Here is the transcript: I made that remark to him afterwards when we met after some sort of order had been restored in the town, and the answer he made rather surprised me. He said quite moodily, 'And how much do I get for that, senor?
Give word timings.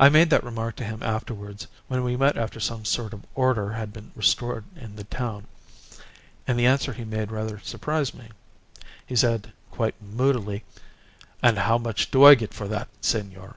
I 0.00 0.08
made 0.08 0.30
that 0.30 0.42
remark 0.42 0.74
to 0.74 0.84
him 0.84 1.04
afterwards 1.04 1.68
when 1.86 2.02
we 2.02 2.16
met 2.16 2.36
after 2.36 2.58
some 2.58 2.84
sort 2.84 3.12
of 3.12 3.24
order 3.36 3.70
had 3.74 3.92
been 3.92 4.10
restored 4.16 4.64
in 4.74 4.96
the 4.96 5.04
town, 5.04 5.46
and 6.48 6.58
the 6.58 6.66
answer 6.66 6.92
he 6.92 7.04
made 7.04 7.30
rather 7.30 7.60
surprised 7.60 8.12
me. 8.14 8.30
He 9.06 9.14
said 9.14 9.52
quite 9.70 9.94
moodily, 10.02 10.64
'And 11.44 11.58
how 11.58 11.78
much 11.78 12.10
do 12.10 12.24
I 12.24 12.34
get 12.34 12.52
for 12.52 12.66
that, 12.66 12.88
senor? 13.00 13.54